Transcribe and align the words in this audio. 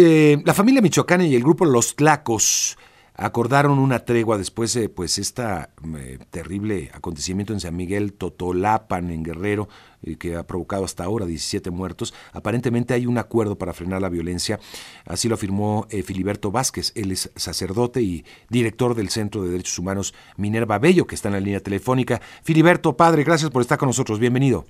eh, 0.00 0.42
la 0.44 0.54
familia 0.54 0.80
Michoacán 0.80 1.22
y 1.22 1.34
el 1.34 1.42
grupo 1.42 1.64
Los 1.64 1.96
Tlacos 1.96 2.78
acordaron 3.18 3.80
una 3.80 3.98
tregua 3.98 4.38
después 4.38 4.72
de 4.74 4.88
pues 4.88 5.18
esta 5.18 5.70
eh, 5.98 6.18
terrible 6.30 6.90
acontecimiento 6.94 7.52
en 7.52 7.58
San 7.58 7.74
Miguel 7.74 8.12
Totolapan 8.12 9.10
en 9.10 9.24
Guerrero 9.24 9.68
eh, 10.04 10.16
que 10.16 10.36
ha 10.36 10.46
provocado 10.46 10.84
hasta 10.84 11.02
ahora 11.02 11.26
17 11.26 11.70
muertos. 11.72 12.14
Aparentemente 12.32 12.94
hay 12.94 13.06
un 13.06 13.18
acuerdo 13.18 13.58
para 13.58 13.72
frenar 13.72 14.00
la 14.00 14.08
violencia, 14.08 14.60
así 15.04 15.28
lo 15.28 15.34
afirmó 15.34 15.88
eh, 15.90 16.04
Filiberto 16.04 16.52
Vázquez, 16.52 16.92
él 16.94 17.10
es 17.10 17.32
sacerdote 17.34 18.02
y 18.02 18.24
director 18.48 18.94
del 18.94 19.08
Centro 19.08 19.42
de 19.42 19.50
Derechos 19.50 19.80
Humanos 19.80 20.14
Minerva 20.36 20.78
Bello 20.78 21.08
que 21.08 21.16
está 21.16 21.26
en 21.28 21.34
la 21.34 21.40
línea 21.40 21.60
telefónica. 21.60 22.20
Filiberto, 22.44 22.96
padre, 22.96 23.24
gracias 23.24 23.50
por 23.50 23.62
estar 23.62 23.78
con 23.78 23.88
nosotros, 23.88 24.20
bienvenido. 24.20 24.64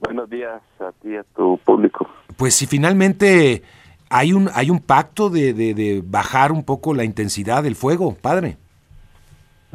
Buenos 0.00 0.30
días 0.30 0.62
a 0.78 0.92
ti 0.92 1.10
y 1.10 1.16
a 1.16 1.24
tu 1.36 1.58
público. 1.58 2.08
Pues 2.38 2.54
si 2.54 2.64
finalmente 2.64 3.62
hay 4.10 4.32
un, 4.32 4.50
hay 4.54 4.70
un 4.70 4.80
pacto 4.80 5.30
de, 5.30 5.54
de, 5.54 6.02
bajar 6.04 6.50
un 6.50 6.64
poco 6.64 6.92
la 6.94 7.04
intensidad 7.04 7.62
del 7.62 7.76
fuego, 7.76 8.16
padre. 8.20 8.56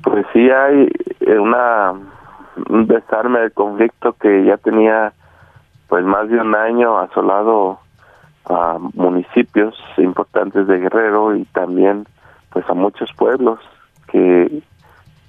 Pues 0.03 0.25
sí 0.33 0.49
hay 0.49 0.89
eh, 1.21 1.39
una 1.39 1.93
un 2.69 2.87
desarme 2.87 3.39
del 3.39 3.53
conflicto 3.53 4.13
que 4.13 4.45
ya 4.45 4.57
tenía 4.57 5.13
pues 5.87 6.03
más 6.05 6.29
de 6.29 6.39
un 6.39 6.55
año 6.55 6.97
asolado 6.99 7.79
a 8.45 8.77
municipios 8.93 9.75
importantes 9.97 10.67
de 10.67 10.79
Guerrero 10.79 11.35
y 11.35 11.45
también 11.45 12.05
pues 12.49 12.69
a 12.69 12.73
muchos 12.73 13.11
pueblos 13.13 13.59
que 14.07 14.61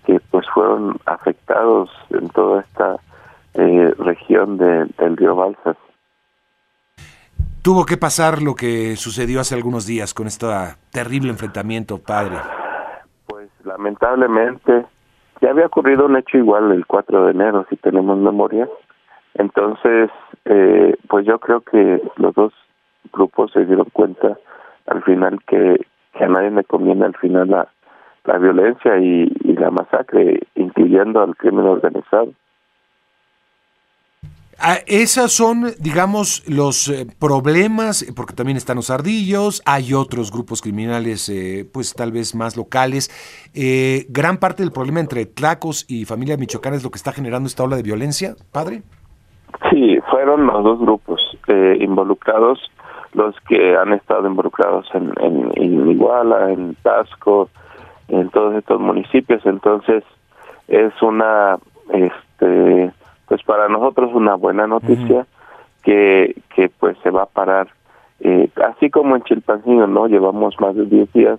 que 0.05 0.21
pues 0.31 0.47
fueron 0.53 0.97
afectados 1.07 1.91
en 2.11 2.29
toda 2.29 2.61
esta 2.61 2.97
eh, 3.55 3.95
región 3.99 4.57
del 4.57 5.17
río 5.17 5.35
Balsas. 5.35 5.76
Tuvo 7.67 7.85
que 7.85 7.97
pasar 7.97 8.43
lo 8.43 8.55
que 8.55 8.95
sucedió 8.95 9.41
hace 9.41 9.57
algunos 9.57 9.89
días 9.89 10.15
con 10.15 10.29
este 10.29 10.47
terrible 10.93 11.31
enfrentamiento, 11.31 11.99
padre. 11.99 12.37
Pues 13.27 13.51
lamentablemente 13.65 14.87
ya 15.41 15.51
había 15.51 15.67
ocurrido 15.67 16.07
un 16.07 16.17
hecho 16.17 16.39
igual 16.39 16.71
el 16.71 16.87
4 16.87 17.25
de 17.25 17.33
enero, 17.33 17.67
si 17.69 17.75
tenemos 17.75 18.19
memoria. 18.19 18.69
Entonces, 19.35 20.11
eh, 20.45 20.95
pues 21.09 21.27
yo 21.27 21.41
creo 21.41 21.61
que 21.63 22.01
los 22.19 22.33
dos 22.37 22.53
grupos 23.13 23.51
se 23.51 23.65
dieron 23.65 23.89
cuenta 23.93 24.39
al 24.87 25.03
final 25.03 25.41
que, 25.49 25.85
a 26.21 26.29
nadie 26.29 26.53
le 26.53 26.63
conviene 26.63 27.07
al 27.07 27.17
final 27.17 27.51
la, 27.51 27.67
la 28.27 28.39
violencia 28.39 28.97
y 28.99 29.27
la 29.43 29.73
masacre, 29.73 30.39
incluyendo 30.55 31.21
al 31.21 31.35
crimen 31.35 31.67
organizado. 31.67 32.33
Ah, 34.59 34.79
esos 34.87 35.33
son, 35.33 35.67
digamos, 35.79 36.43
los 36.49 36.89
eh, 36.89 37.07
problemas, 37.21 38.07
porque 38.17 38.33
también 38.33 38.57
están 38.57 38.77
los 38.77 38.89
ardillos, 38.89 39.63
hay 39.67 39.93
otros 39.93 40.33
grupos 40.33 40.63
criminales, 40.63 41.29
eh, 41.29 41.69
pues 41.71 41.93
tal 41.93 42.11
vez 42.11 42.35
más 42.35 42.57
locales. 42.57 43.11
Eh, 43.55 44.07
gran 44.09 44.39
parte 44.39 44.63
del 44.63 44.73
problema 44.73 45.01
entre 45.01 45.27
Tlacos 45.27 45.85
y 45.89 46.07
familia 46.07 46.39
michoacana 46.39 46.77
es 46.77 46.85
lo 46.85 46.91
que 46.91 46.97
está 46.97 47.13
generando 47.13 47.47
esta 47.47 47.65
ola 47.65 47.77
de 47.77 47.83
violencia, 47.83 48.35
padre. 48.51 48.83
Sí, 49.71 49.99
fueron 50.11 50.47
los 50.47 50.65
dos 50.65 50.81
grupos 50.81 51.21
involucrados, 51.79 52.59
los 53.13 53.35
que 53.49 53.77
han 53.77 53.93
estado 53.93 54.27
involucrados 54.27 54.87
en, 54.95 55.13
en, 55.21 55.53
en 55.55 55.91
Iguala, 55.91 56.51
en 56.51 56.75
Tasco, 56.83 57.51
en 58.09 58.31
todos 58.31 58.55
estos 58.57 58.81
municipios. 58.81 59.45
Entonces, 59.45 60.03
es 60.67 60.93
una, 61.03 61.59
este 61.93 62.93
pues 63.27 63.43
para 63.43 63.69
nosotros 63.69 64.11
una 64.15 64.35
buena 64.35 64.67
noticia 64.67 65.27
que, 65.83 66.41
que 66.55 66.69
pues 66.69 66.97
se 67.03 67.11
va 67.11 67.25
a 67.25 67.27
parar, 67.27 67.69
eh, 68.21 68.49
así 68.65 68.91
como 68.91 69.17
en 69.17 69.23
Chilpancingo, 69.23 69.87
¿no? 69.87 70.07
Llevamos 70.07 70.59
más 70.61 70.75
de 70.75 70.85
10 70.85 71.13
días 71.13 71.39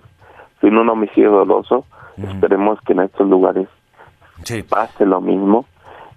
sin 0.60 0.76
un 0.76 0.88
homicidio 0.88 1.30
doloso, 1.30 1.84
esperemos 2.16 2.80
que 2.82 2.92
en 2.92 3.00
estos 3.00 3.28
lugares 3.28 3.68
pase 4.68 5.06
lo 5.06 5.20
mismo, 5.20 5.66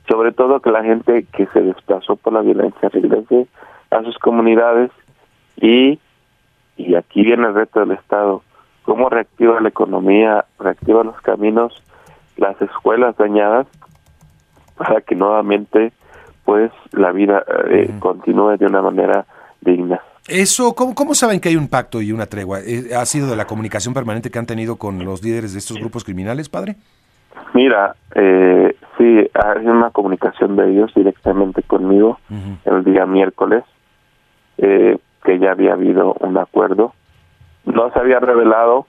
sobre 0.09 0.31
todo 0.31 0.59
que 0.59 0.71
la 0.71 0.83
gente 0.83 1.25
que 1.31 1.45
se 1.47 1.61
desplazó 1.61 2.15
por 2.15 2.33
la 2.33 2.41
violencia 2.41 2.89
regrese 2.89 3.47
a 3.91 4.01
sus 4.03 4.17
comunidades 4.17 4.91
y, 5.57 5.99
y 6.77 6.95
aquí 6.95 7.23
viene 7.23 7.47
el 7.47 7.53
reto 7.53 7.81
del 7.81 7.91
Estado, 7.91 8.41
cómo 8.83 9.09
reactiva 9.09 9.59
la 9.61 9.69
economía, 9.69 10.45
reactiva 10.59 11.03
los 11.03 11.19
caminos, 11.21 11.83
las 12.37 12.59
escuelas 12.61 13.15
dañadas 13.17 13.67
para 14.81 15.01
que 15.01 15.15
nuevamente 15.15 15.93
pues 16.43 16.71
la 16.91 17.11
vida 17.11 17.43
eh, 17.69 17.91
continúe 17.99 18.57
de 18.57 18.65
una 18.65 18.81
manera 18.81 19.25
digna. 19.61 20.01
Eso, 20.27 20.73
¿cómo, 20.73 20.95
¿cómo 20.95 21.13
saben 21.13 21.39
que 21.39 21.49
hay 21.49 21.55
un 21.55 21.67
pacto 21.67 22.01
y 22.01 22.11
una 22.11 22.25
tregua? 22.25 22.59
Eh, 22.59 22.95
¿Ha 22.95 23.05
sido 23.05 23.29
de 23.29 23.35
la 23.35 23.45
comunicación 23.45 23.93
permanente 23.93 24.31
que 24.31 24.39
han 24.39 24.45
tenido 24.45 24.77
con 24.77 25.03
los 25.05 25.23
líderes 25.23 25.53
de 25.53 25.59
estos 25.59 25.77
grupos 25.77 26.03
criminales, 26.03 26.49
padre? 26.49 26.75
Mira, 27.53 27.95
eh, 28.15 28.75
sí, 28.97 29.29
hay 29.33 29.65
una 29.65 29.91
comunicación 29.91 30.55
de 30.55 30.71
ellos 30.71 30.91
directamente 30.95 31.63
conmigo 31.63 32.19
el 32.65 32.83
día 32.83 33.05
miércoles, 33.05 33.63
eh, 34.57 34.97
que 35.23 35.39
ya 35.39 35.51
había 35.51 35.73
habido 35.73 36.13
un 36.19 36.37
acuerdo. 36.37 36.93
No 37.65 37.91
se 37.91 37.99
había 37.99 38.19
revelado, 38.19 38.87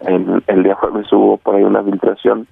en, 0.00 0.42
el 0.46 0.62
día 0.62 0.74
jueves 0.74 1.12
hubo 1.12 1.36
por 1.38 1.56
ahí 1.56 1.62
una 1.62 1.82
filtración 1.82 2.46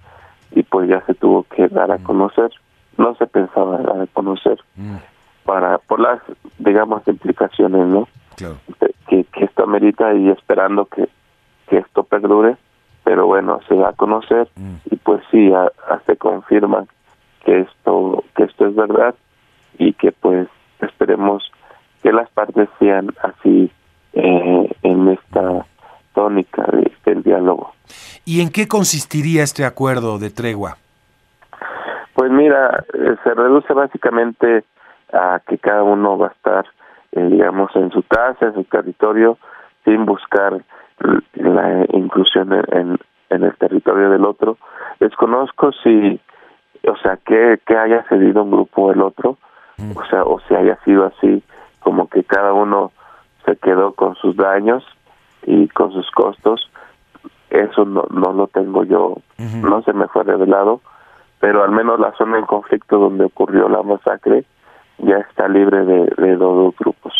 y 0.52 0.62
pues 0.62 0.88
ya 0.88 1.02
se 1.06 1.14
tuvo 1.14 1.44
que 1.44 1.68
dar 1.68 1.90
a 1.90 1.98
conocer 1.98 2.50
no 2.98 3.14
se 3.16 3.26
pensaba 3.26 3.78
reconocer 3.78 4.58
mm. 4.76 4.96
para 5.44 5.78
por 5.78 6.00
las 6.00 6.20
digamos 6.58 7.06
implicaciones 7.06 7.86
no 7.86 8.08
que, 9.08 9.24
que 9.24 9.44
esto 9.44 9.64
amerita 9.64 10.12
y 10.14 10.30
esperando 10.30 10.86
que, 10.86 11.08
que 11.68 11.78
esto 11.78 12.04
perdure 12.04 12.56
pero 13.04 13.26
bueno 13.26 13.60
se 13.68 13.74
va 13.74 13.90
a 13.90 13.92
conocer 13.92 14.48
mm. 14.56 14.74
y 14.90 14.96
pues 14.96 15.22
sí 15.30 15.52
se 16.06 16.16
confirma 16.16 16.86
que 17.44 17.60
esto 17.60 18.24
que 18.36 18.44
esto 18.44 18.66
es 18.66 18.74
verdad 18.74 19.14
y 19.78 19.92
que 19.94 20.12
pues 20.12 20.48
esperemos 20.80 21.50
que 22.02 22.12
las 22.12 22.28
partes 22.30 22.68
sean 22.78 23.14
así 23.22 23.70
eh, 24.12 24.76
en 24.82 25.08
esta 25.08 25.66
tónica 26.14 26.62
de, 26.70 26.92
del 27.04 27.22
diálogo. 27.22 27.72
¿Y 28.24 28.40
en 28.40 28.50
qué 28.50 28.68
consistiría 28.68 29.42
este 29.42 29.64
acuerdo 29.64 30.18
de 30.18 30.30
tregua? 30.30 30.78
Pues 32.24 32.32
mira, 32.32 32.82
eh, 32.94 33.16
se 33.22 33.34
reduce 33.34 33.74
básicamente 33.74 34.64
a 35.12 35.42
que 35.46 35.58
cada 35.58 35.82
uno 35.82 36.16
va 36.16 36.28
a 36.28 36.30
estar, 36.30 36.64
eh, 37.12 37.20
digamos, 37.20 37.70
en 37.76 37.90
su 37.90 38.02
casa, 38.02 38.46
en 38.46 38.54
su 38.54 38.64
territorio, 38.64 39.36
sin 39.84 40.06
buscar 40.06 40.58
la 41.34 41.84
inclusión 41.92 42.50
en, 42.72 42.98
en 43.28 43.44
el 43.44 43.54
territorio 43.58 44.08
del 44.08 44.24
otro. 44.24 44.56
Desconozco 45.00 45.72
si, 45.82 46.18
o 46.88 46.96
sea, 46.96 47.18
que, 47.18 47.60
que 47.66 47.76
haya 47.76 48.04
cedido 48.04 48.42
un 48.42 48.52
grupo 48.52 48.84
o 48.84 48.92
el 48.92 49.02
otro, 49.02 49.36
mm. 49.76 49.98
o 49.98 50.06
sea, 50.06 50.24
o 50.24 50.40
si 50.48 50.54
haya 50.54 50.78
sido 50.82 51.04
así, 51.04 51.42
como 51.80 52.08
que 52.08 52.24
cada 52.24 52.54
uno 52.54 52.92
se 53.44 53.54
quedó 53.56 53.92
con 53.92 54.14
sus 54.14 54.34
daños 54.34 54.82
y 55.42 55.68
con 55.68 55.92
sus 55.92 56.10
costos. 56.10 56.70
Eso 57.50 57.84
no, 57.84 58.06
no 58.08 58.32
lo 58.32 58.46
tengo 58.46 58.82
yo, 58.84 59.18
no 59.62 59.82
se 59.82 59.92
me 59.92 60.08
fue 60.08 60.24
revelado 60.24 60.80
pero 61.44 61.62
al 61.62 61.72
menos 61.72 62.00
la 62.00 62.10
zona 62.16 62.38
en 62.38 62.46
conflicto 62.46 62.96
donde 62.96 63.26
ocurrió 63.26 63.68
la 63.68 63.82
masacre 63.82 64.46
ya 64.96 65.16
está 65.16 65.46
libre 65.46 65.84
de, 65.84 66.10
de 66.16 66.36
dos 66.36 66.74
grupos. 66.74 67.12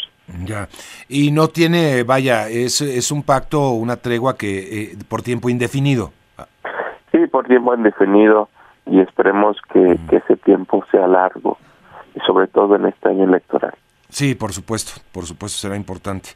Ya, 0.46 0.66
y 1.10 1.30
no 1.30 1.48
tiene, 1.48 2.04
vaya, 2.04 2.48
es, 2.48 2.80
es 2.80 3.10
un 3.12 3.22
pacto, 3.22 3.72
una 3.72 3.98
tregua 3.98 4.38
que 4.38 4.92
eh, 4.92 4.96
por 5.10 5.20
tiempo 5.20 5.50
indefinido. 5.50 6.12
Sí, 7.12 7.18
por 7.26 7.46
tiempo 7.46 7.74
indefinido 7.74 8.48
y 8.86 9.00
esperemos 9.00 9.58
que, 9.70 9.98
que 10.08 10.16
ese 10.16 10.38
tiempo 10.38 10.82
sea 10.91 11.06
largo 11.06 11.58
y 12.14 12.20
sobre 12.20 12.46
todo 12.46 12.76
en 12.76 12.86
este 12.86 13.10
año 13.10 13.24
electoral. 13.24 13.74
Sí, 14.08 14.34
por 14.34 14.54
supuesto, 14.54 15.02
por 15.12 15.26
supuesto 15.26 15.58
será 15.58 15.76
importante. 15.76 16.30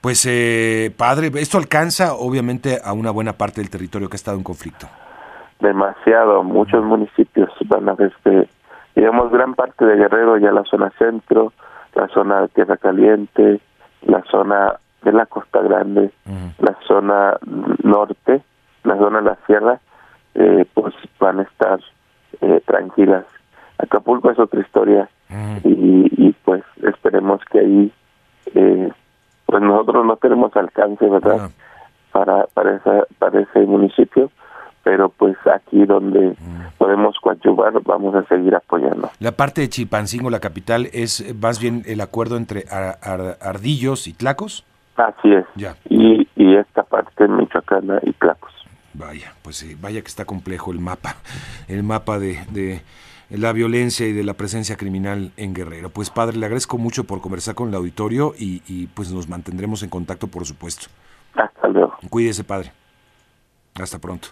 Pues, 0.00 0.26
eh, 0.26 0.90
padre, 0.96 1.30
esto 1.34 1.58
alcanza 1.58 2.14
obviamente 2.14 2.78
a 2.82 2.94
una 2.94 3.10
buena 3.10 3.34
parte 3.34 3.60
del 3.60 3.68
territorio 3.68 4.08
que 4.08 4.14
ha 4.14 4.16
estado 4.16 4.38
en 4.38 4.42
conflicto 4.42 4.88
demasiado, 5.60 6.42
muchos 6.42 6.84
municipios 6.84 7.50
van 7.66 7.88
a 7.88 7.94
desde, 7.94 8.48
digamos, 8.94 9.30
gran 9.30 9.54
parte 9.54 9.84
de 9.84 9.96
Guerrero, 9.96 10.38
ya 10.38 10.52
la 10.52 10.64
zona 10.64 10.90
centro, 10.98 11.52
la 11.94 12.08
zona 12.08 12.42
de 12.42 12.48
Tierra 12.48 12.76
Caliente, 12.76 13.60
la 14.02 14.22
zona 14.30 14.76
de 15.02 15.12
la 15.12 15.26
Costa 15.26 15.60
Grande, 15.62 16.10
la 16.58 16.76
zona 16.86 17.38
norte, 17.82 18.42
la 18.84 18.96
zona 18.96 19.18
de 19.18 19.24
la 19.24 19.38
sierra, 19.46 19.80
eh, 20.34 20.66
pues 20.74 20.94
van 21.18 21.40
a 21.40 21.42
estar 21.42 21.80
eh, 22.40 22.60
tranquilas. 22.66 23.24
Acapulco 23.78 24.30
es 24.30 24.38
otra 24.38 24.60
historia. 24.60 25.08
Y, 25.64 26.08
y, 26.16 26.32
pues 26.44 26.62
esperemos 26.82 27.40
que 27.50 27.58
ahí, 27.58 27.92
eh, 28.54 28.92
pues 29.44 29.62
nosotros 29.62 30.06
no 30.06 30.16
tenemos 30.16 30.54
alcance, 30.56 31.08
¿verdad? 31.08 31.50
Para, 32.12 32.46
para, 32.54 32.76
esa, 32.76 33.06
para 33.18 33.40
ese 33.40 33.60
municipio, 33.60 34.30
pero 34.86 35.08
pues 35.08 35.36
aquí 35.52 35.84
donde 35.84 36.36
mm. 36.38 36.78
podemos 36.78 37.16
coadyuvar 37.20 37.72
vamos 37.82 38.14
a 38.14 38.22
seguir 38.28 38.54
apoyando. 38.54 39.10
La 39.18 39.32
parte 39.32 39.62
de 39.62 39.68
Chilpancingo, 39.68 40.30
la 40.30 40.38
capital, 40.38 40.88
es 40.92 41.34
más 41.42 41.58
bien 41.58 41.82
el 41.86 42.00
acuerdo 42.00 42.36
entre 42.36 42.66
ardillos 42.70 44.06
y 44.06 44.12
tlacos. 44.12 44.64
Así 44.96 45.32
es. 45.32 45.44
Ya. 45.56 45.74
Y, 45.88 46.28
y 46.36 46.54
esta 46.54 46.84
parte 46.84 47.26
Michoacana 47.26 47.98
y 48.04 48.12
Tlacos. 48.12 48.52
Vaya, 48.94 49.34
pues 49.42 49.56
sí, 49.56 49.74
vaya 49.74 50.00
que 50.02 50.06
está 50.06 50.24
complejo 50.24 50.70
el 50.70 50.78
mapa, 50.78 51.16
el 51.66 51.82
mapa 51.82 52.20
de, 52.20 52.38
de 52.52 52.82
la 53.28 53.52
violencia 53.52 54.06
y 54.06 54.12
de 54.12 54.22
la 54.22 54.34
presencia 54.34 54.76
criminal 54.76 55.32
en 55.36 55.52
Guerrero. 55.52 55.90
Pues 55.90 56.10
padre, 56.10 56.36
le 56.36 56.46
agradezco 56.46 56.78
mucho 56.78 57.02
por 57.02 57.20
conversar 57.20 57.56
con 57.56 57.70
el 57.70 57.74
auditorio 57.74 58.34
y, 58.38 58.62
y 58.68 58.86
pues 58.86 59.10
nos 59.10 59.28
mantendremos 59.28 59.82
en 59.82 59.90
contacto, 59.90 60.28
por 60.28 60.46
supuesto. 60.46 60.86
Hasta 61.34 61.66
luego. 61.66 61.96
Cuídese, 62.08 62.44
padre. 62.44 62.70
Hasta 63.74 63.98
pronto. 63.98 64.28